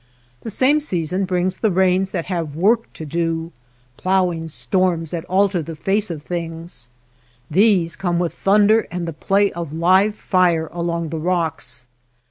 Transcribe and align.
The 0.41 0.49
same 0.49 0.79
season 0.79 1.25
brings 1.25 1.57
the 1.57 1.69
rains 1.69 2.09
that 2.09 2.25
have 2.25 2.55
work 2.55 2.91
to 2.93 3.05
do, 3.05 3.51
ploughing 3.97 4.47
storms 4.47 5.11
that 5.11 5.25
alter 5.25 5.61
the 5.61 5.75
face 5.75 6.09
of 6.09 6.23
things. 6.23 6.89
These 7.51 7.95
come 7.95 8.17
with 8.17 8.33
thunder 8.33 8.87
and 8.89 9.07
the 9.07 9.13
play 9.13 9.51
of 9.51 9.73
live 9.73 10.15
fire 10.15 10.67
along 10.73 11.09
the 11.09 11.19
rocks. 11.19 11.85